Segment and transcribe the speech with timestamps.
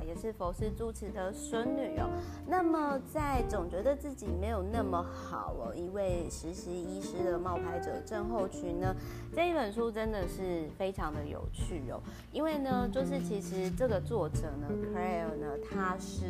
[0.06, 2.08] 也是佛师住持的孙女哦。
[2.46, 8.94] 那么在总觉得自己没有那么好哦，一位实习医师的冒牌者症候群呢，
[9.34, 12.00] 这一本书真的是非常的有趣哦。
[12.32, 16.26] 因为呢，就是其实这个作者呢，Claire 呢，他是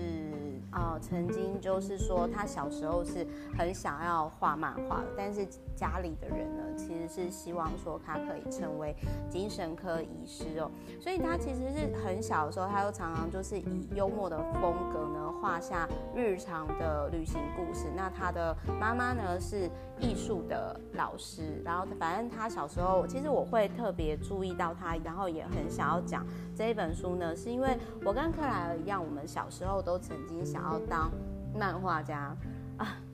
[0.70, 3.26] 啊、曾经就是说他小时候是
[3.58, 5.44] 很想要画漫画，但是
[5.74, 8.94] 家里的人呢，其实是希望说他可以成为
[9.28, 17.86] 精神科医师哦，所以他其实是很小的时候，他又常常就是以幽默的风格呢，画下日常的旅行故事。
[17.96, 31.10] 那他的妈妈呢是艺术的老师，然后反正他小时候，其实我会特别注意到他，然后也很想要讲这一本书呢，是因为我跟克莱尔一样，我们小时候都曾经想要当
[31.54, 32.36] 漫画家。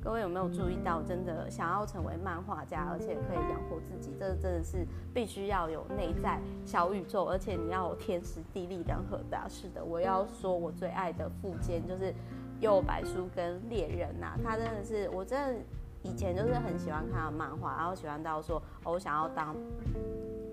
[0.06, 9.36] 各位有没有注意到，真的想要成为漫画家，而且可以养活自己，这真的是必须要有内在小宇宙，而且你要有天时地利人和的。
[9.48, 12.14] 是的，我要说我最爱的富坚就是
[12.60, 15.60] 幽白书跟猎人呐、他真的是，我真的
[16.04, 19.56] 以前就是很喜欢看他的漫画，然后喜欢到说，我想要当。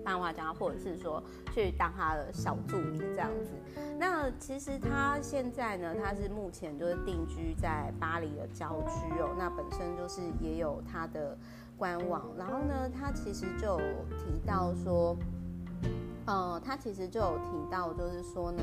[0.04, 3.50] 漫画家，或者是说去当他的小助理这样子。
[3.98, 9.34] 那其实他现在呢，他是目前就是定居在巴黎的郊区哦。
[9.38, 11.36] 那本身就是也有他的
[11.76, 13.80] 官网，然后呢，他其实就有
[14.18, 15.16] 提到说，
[16.26, 18.62] 呃，他其实就有提到就是说呢。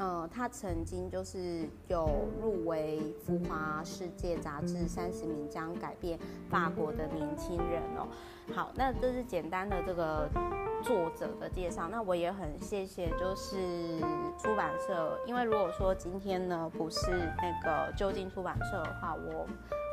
[0.00, 2.08] 呃，他曾经就是有
[2.40, 6.16] 入围《浮华世界》杂志三十名将改变
[6.48, 8.06] 法国的年轻人哦。
[8.54, 10.30] 好，那这是简单的这个
[10.82, 11.88] 作者的介绍。
[11.90, 14.00] 那我也很谢谢，就是
[14.38, 19.46] 出版社，因为如果说今天呢不是那个究竟出版社的话，我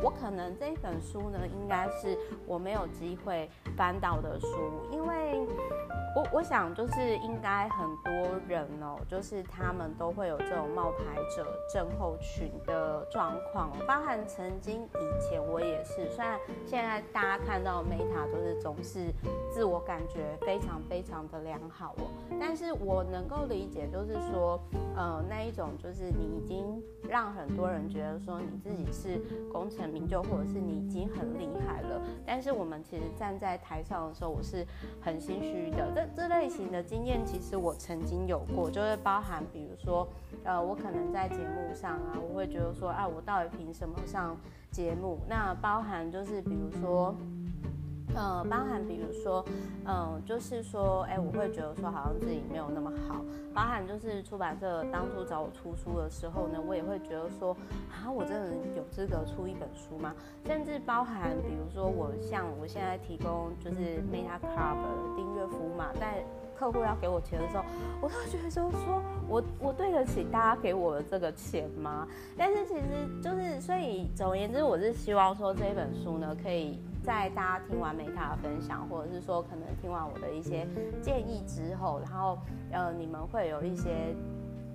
[0.03, 4.47] 我可能这本书呢应该是我没有机会翻到的书，
[4.91, 5.47] 因为。
[6.15, 19.11] 我我想就是应该很多人哦，就是他们都会有这种冒牌者症候群的状况，包含曾经以前我也是，虽然现在大家看到 Meta 都是总是
[19.51, 22.07] 自我感觉非常非常的良好哦，
[22.39, 24.59] 但是我能够理解，就是说，
[24.95, 29.19] 呃，那一种就是你已经让很多人觉得说你自己是
[29.51, 34.65] 功成名就，或者是你已经很厉害了，但是我们其实站在台上的时候，我是
[35.01, 35.91] 很心虚的。
[35.95, 40.07] 这这类型的经验，其实我曾经有过，就是包含，比如说，
[40.43, 44.35] 呃，我可能在节目上啊，我会觉得说，啊，我到底凭什么上
[44.71, 45.19] 节目？
[45.27, 47.15] 那包含就是，比如说，
[48.15, 49.43] 呃，包含比如说，
[49.85, 53.21] 嗯、就是说，哎，我会觉得说，好像自己没有那么好。
[53.53, 57.55] 包含就是出版社当初找我出书的时候呢，我也会觉得说，
[57.91, 60.13] 啊，我真的有资格出一本书吗？
[60.45, 66.25] 甚至包含比如说，我像我现在提供就是 Meta Club 的订阅服务嘛，在
[66.57, 67.63] 客户要给我钱的时候，
[68.01, 72.07] 我都觉得就是，说我我对得起大家给我的这个钱吗？
[72.37, 76.79] 但是其实就是，所以总而言之，我是希望说这本书呢，可以。
[77.05, 80.67] 在大家听完 Meta 的分享，或者是说可能听完我的一些
[81.03, 82.39] 建议之后，然后
[82.71, 84.15] 呃你们会有一些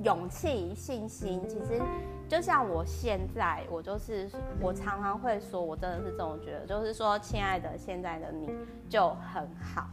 [0.04, 1.42] 勇气、信心。
[1.48, 1.82] 其实
[2.28, 4.30] 就像我现在，我就是
[4.60, 8.48] 我常常会说，我真的是这种觉得，就是说，亲爱的，现在的你
[8.88, 9.88] 就很好，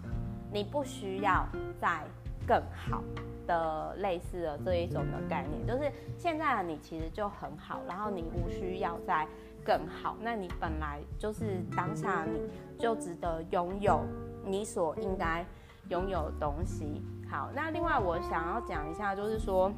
[0.54, 1.44] 你不需要
[1.82, 2.04] 再
[2.48, 3.02] 更好
[3.48, 9.28] 的类似的这一种的概念，就是现在的你其实就很好，然后你无需要再。
[9.68, 14.00] 更好，那你本来就是当下，你就值得拥有
[14.46, 15.46] 你所应该
[15.90, 17.04] 拥有的东西。
[17.30, 19.70] 好，那另外我想要讲一下，就是说，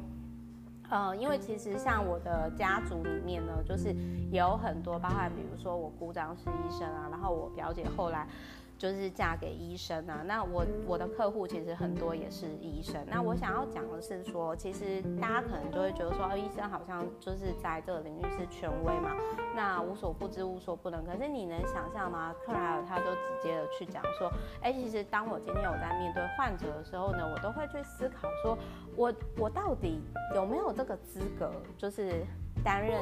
[0.88, 3.92] 呃，因为其实像我的家族里面呢，就是
[4.30, 8.28] 有很多，包含比如说我姑丈是医生啊，然后我表姐后来。
[8.80, 12.98] 就是嫁给医生啊，那我我的客户其实很多也是医生。
[13.06, 19.10] 那我想要讲的是说，其实大家可能就会觉得说，哦，医生好像就是在这个领域是权威嘛，
[19.54, 21.04] 那无所不知，无所不能。
[21.04, 22.34] 可是你能想象吗？
[22.42, 24.32] 克莱尔他就直接的去讲说，
[24.62, 28.56] 哎，其实当我今天有在面对患者的时候呢，我都会去思考说，
[28.96, 30.00] 我我到底
[30.34, 32.24] 有没有这个资格，就是。
[32.62, 33.00] 担任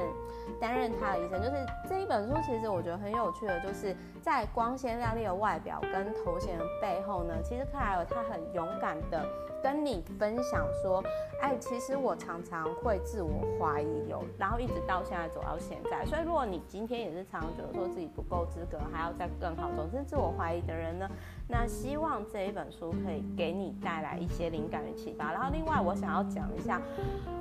[0.60, 3.92] 担任他的医生，就是这一本书，其实我觉得很有趣的，就是
[4.22, 9.26] 在光鲜亮丽的外表跟头衔的背后呢，其实克莱尔他很勇敢的
[9.62, 11.02] 跟你分享说，
[11.40, 21.08] 哎，其实我常常会自我怀疑有，然后一直到现在走到现在，所以如果你今天也是常常觉得说自己不够资格，还要再更好，总是自我怀疑的人呢，
[21.48, 25.32] 那希望这一本书可以给你带来一些灵感与启发。
[25.32, 26.80] 然后另外我想要讲一下，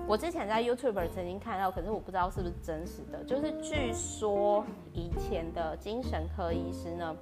[0.07, 7.15] 我之前在 YouTube 曾经看到，可是我不知道是不是真实的，就是据说以前的精神科医其实呢，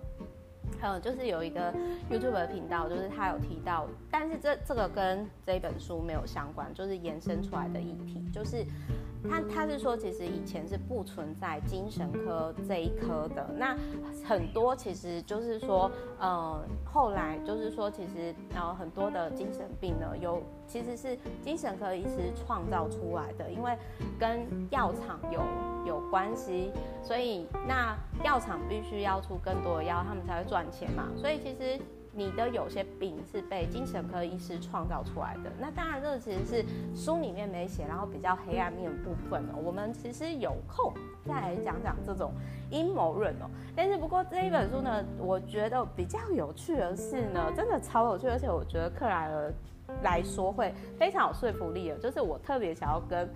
[0.79, 1.71] 还有就是有一个
[2.09, 8.65] YouTube 的频道，就是他有提到，但是这这个跟这本书没有相关，就是延伸出来的议题，就是
[9.29, 13.77] 他他是说，其实以前是不存在精神科这一科的，那
[14.23, 23.77] 很多其实就是说，呃，后来就是说，其实然后很多的精神病呢，有其实是精神科医师创造出来的，因为
[24.19, 25.41] 跟药厂有
[25.85, 26.71] 有关系，
[27.03, 31.09] 所以那药厂必须要出更多的药，他们才会赚钱嘛。
[31.15, 31.79] 所以其实
[32.17, 35.51] 你的有些病是被精神科医师创造出来的。
[35.59, 36.65] 那当然，这个其实是
[36.95, 39.59] 书里面没写，然后比较黑暗面的部分哦。
[39.61, 40.93] 我们其实有空
[41.25, 42.31] 再来讲讲这种
[42.71, 43.49] 阴谋论哦。
[43.75, 49.53] 但是不过这一本书呢，我觉得比较有趣的是呢，真的超有趣，而且我觉得克莱尔
[50.01, 51.97] 来说会非常有说服力的。
[51.97, 53.29] 就是我特别想要跟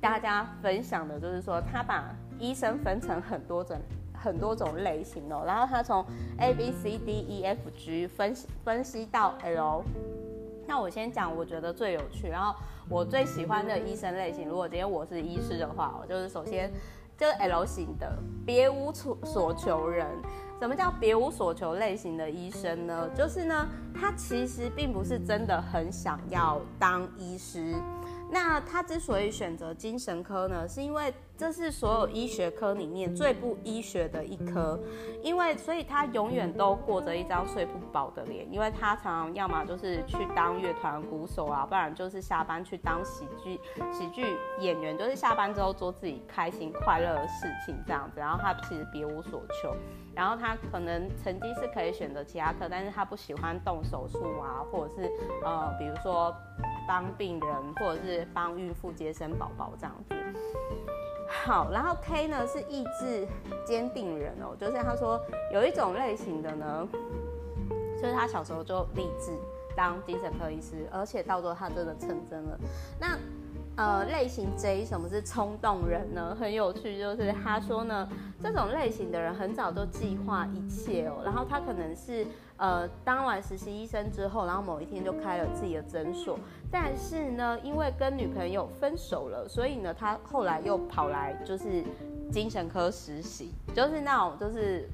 [0.00, 3.76] 大家分享的，就是说他把医生分成很多种。
[4.26, 6.04] 很多种类型哦，然后他从
[6.40, 9.84] A B C D E F G 分析分析到 L。
[10.66, 12.52] 那我先讲，我觉得最有趣，然后
[12.88, 14.48] 我最喜欢的医生类型。
[14.48, 16.72] 如果今天我是医师的话，我就是首先
[17.16, 20.04] 就是 L 型的，别无所求人。
[20.58, 23.08] 什么叫别无所求类型的医生呢？
[23.14, 27.74] 就是呢，他其实并不是真的很想要当医师。
[28.28, 34.78] 那他之所以选择精神科呢，是因为这是所有医学科里面最不医学的一科，
[35.22, 43.60] 因为所以他永远都过着一张睡不饱的脸，因为他常常要么就是去当乐团鼓手啊，不然就是下班去当喜剧
[43.92, 48.18] 喜剧演员，就是下班之后做自己开心快乐的事情这样子。
[48.18, 49.72] 然后他其实别无所求，
[50.14, 55.10] 然后他可能成绩是可以选择其他科，但是他不喜欢动手术啊，或者是
[55.44, 56.34] 呃，比如说
[56.86, 60.14] 帮病人或者是帮孕妇接生宝宝这样子。
[61.28, 63.26] 好，然后 K 呢是意志
[63.66, 65.20] 坚定人哦，就是他说
[65.52, 66.88] 有一种类型的呢，
[68.00, 69.32] 就是他小时候就立志
[69.76, 72.58] 当精神科医师，而且到时候他真的成真了。
[73.00, 73.18] 那
[73.76, 76.34] 呃，类型 J 什么是冲动人呢？
[76.40, 78.08] 很有趣，就是他说呢，
[78.42, 86.38] 这种类型的人很早就计划一切哦，然后他可能是呃当完实习医生之后，然后某一天就开了自己的诊所，
[86.70, 91.84] 但是呢，因为跟女朋友分手了，所以呢，他后来又跑来就是
[92.30, 94.88] 精神科实习，就是那种就是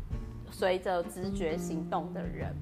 [0.50, 2.54] 随着直觉行动的人。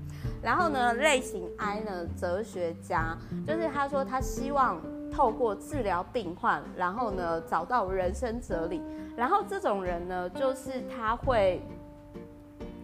[0.43, 3.17] 然后呢，类型 I 呢，哲学家，
[3.47, 4.81] 就是他说他希望
[5.11, 8.81] 透过治疗病患，然后呢找到人生哲理。
[9.17, 11.61] 然后这种人呢，就是他会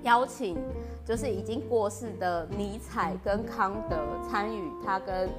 [0.02, 0.58] 邀请，
[1.04, 3.96] 就是已经过世的尼采跟康德
[4.28, 5.30] 参与他跟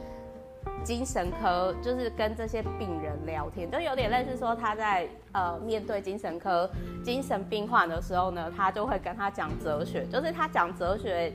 [0.83, 6.69] 精神科，就是跟这些病人聊天，就有点类似说他在呃面对精神科
[7.03, 11.33] 精神病患的时候呢，他就会跟他讲哲学，就是他讲哲学。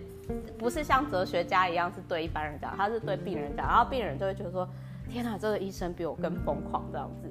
[0.57, 4.67] 不是像哲学家一样是对一般人讲，他是对病人讲，然后病人就会觉得说
[5.11, 7.29] ：“天哪，这个医生比我更疯狂这样子。”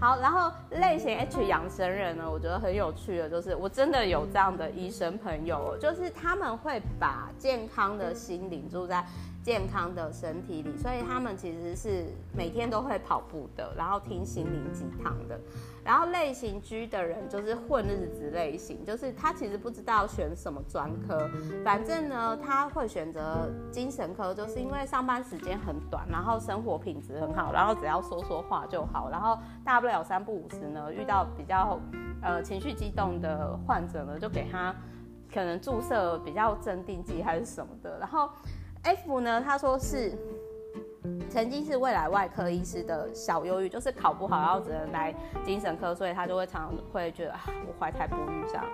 [0.00, 9.04] 好，然后类型 H 养生人呢，我觉得很有趣的，就是我真的有这样的医生朋友，就是他们会把健康的心灵住在
[9.42, 12.06] 健康的身体里，所以他们其实是
[12.36, 15.38] 每天都会跑步的，然后听心灵鸡汤的。
[15.84, 21.28] 然后类型 G 的人就是混日子类型，就是他其实不知道选什么专科，
[21.62, 31.78] 反正呢他会选择精神科，就是因为上班时间很短，然后生活品质很好，然后只要说说话就好，然后大不了三不五时呢遇到比较
[32.22, 34.74] 呃情绪激动的患者呢，就给他
[35.32, 37.98] 可能注射比较镇定剂还是什么的。
[37.98, 38.30] 然后
[38.82, 40.16] F 呢，他说是。
[41.34, 45.12] 曾经是未来外科医师的小忧郁，就是考不好，然后只能来
[45.44, 48.64] 精神科，所以他就会常常会觉得啊，我怀才不遇这样。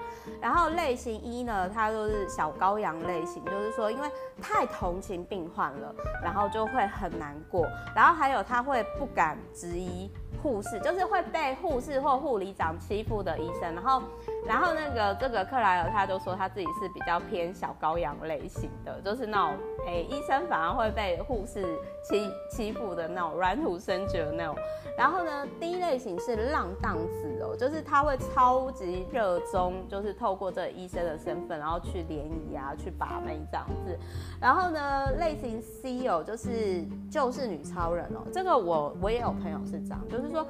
[0.43, 4.07] 然后类型一呢，他就是小羔羊类型，就是说因为
[4.43, 7.67] 太同情病患了，然后就会很难过。
[7.97, 10.11] 然后还有他会不敢质疑
[10.43, 13.75] 护士，就是会被护士或护理长欺负的医生。
[13.75, 14.02] 然后，
[14.47, 19.56] 然后那个这个克莱尔他就说他自己是比较偏小羔羊类型的，就是那种
[19.87, 21.62] 哎、医生反而会被护士
[22.04, 22.30] 欺。
[22.50, 24.56] 欺负的那种软土深掘的那种，
[24.99, 33.99] 然后呢第一类型是浪荡子哦，就是他会超级热衷，就是透过这个医生的身份，然后去联谊啊，去把妹这样子。
[34.40, 40.44] 然后呢，类型 C 哦，就是救世女超人哦，这个我我也有朋友是这样，就是说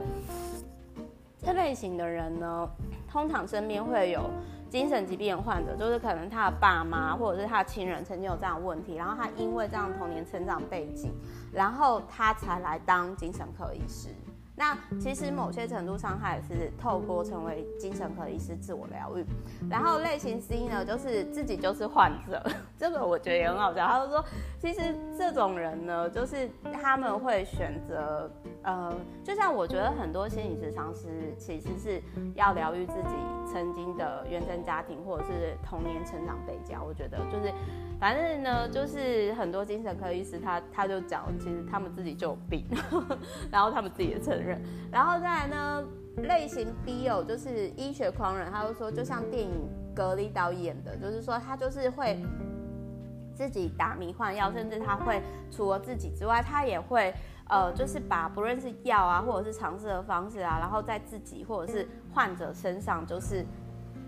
[1.45, 2.69] 这类型的人呢，
[3.11, 4.31] 通常身边会有。
[4.71, 11.13] 精神疾病的患者，就是可能他的爸妈或者是他的亲人曾经有这样的问题，然后他因为这样童年成长背景，
[11.53, 14.11] 然后他才来当精神科医师。
[14.61, 19.25] 那其实某些程度上，他也是透过成为精神科医师自我疗愈。
[19.71, 22.45] 然后类型 C 呢，就是自己就是患者，
[22.77, 23.87] 这个我觉得也很好笑。
[23.87, 24.23] 他就说，
[24.59, 26.47] 其实这种人呢，就是
[26.83, 28.31] 他们会选择，
[28.63, 32.03] 呃，就像我觉得很多心理咨商师其实是
[32.35, 33.17] 要疗愈自己
[33.51, 36.77] 曾经的原生家庭或者是童年成长背景。
[36.87, 37.51] 我觉得就是，
[38.01, 42.65] 反正呢，就是很多精神科医师他他就讲，其实他们自己就有病，
[43.53, 44.59] 然后他们自己也承认。
[44.91, 45.85] 然后再来呢，
[46.23, 52.19] 类型 B 哦，就是医学狂人，他就说，就像电影《格离导演的，就是说他就是会
[53.35, 57.13] 自己打迷幻药，甚至他会除了自己之外，他也会
[57.51, 63.45] 呃，就是把不论是药啊，或者是尝试的方式啊，然后在自己或者是患者身上，就是。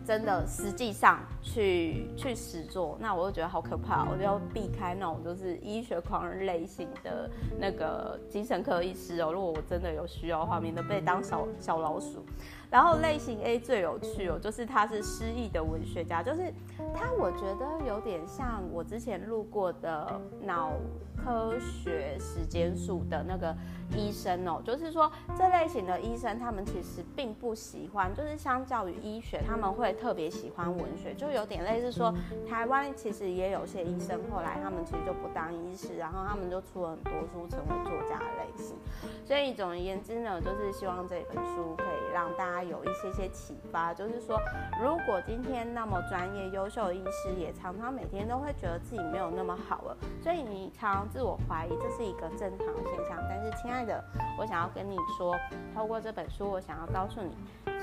[0.04, 9.32] 真的，实际上去去实做，那我就觉得好可怕，我就要避开那种就是医学狂人类型的那个精神科医师哦。
[9.32, 12.24] 如果我真的有需要的话，免得被当小小老鼠。
[12.70, 16.52] 然后类型 A 最有趣哦，就是他是失忆的文学家，就是
[16.94, 20.72] 他，我觉得有点像我之前录过的脑。
[21.14, 23.54] 科学时间数的那个
[23.94, 32.12] 医生哦，就是说这类型的医生，他们其实并不喜欢，就是相较于医学，他们会特别喜欢文学，就有点类似说，
[32.48, 38.76] 台湾其实也有些医生，后来他们其实就不当医师，然后他们就出了很多书，成为作家的类型。
[39.24, 44.40] 所以总而言之呢，就是希望这本书可以让大家有一些些启发，就是说，
[44.82, 51.02] 如果今天那么专业优秀的医师，也常常每天都会觉得自己没有那么好了，所以你常常。
[51.12, 53.18] 自我怀疑，这是一个正常现象。
[53.28, 54.02] 但是，亲爱的，
[54.38, 55.36] 我想要跟你说，
[55.74, 57.34] 透过这本书，我想要告诉你，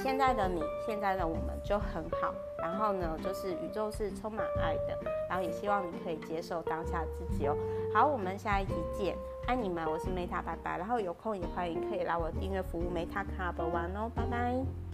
[0.02, 2.34] 现在的你，现在的我们就很好。
[2.58, 4.98] 然后呢，就是宇宙是充满爱的。
[5.30, 7.56] 然后也希望你可以接受当下自己哦。
[7.94, 9.16] 好，我们下一集见，
[9.46, 10.78] 爱你们，我是梅塔拜拜。
[10.78, 14.89] 然后有空也欢迎可以来我的订阅服务梅塔卡布玩哦，拜拜。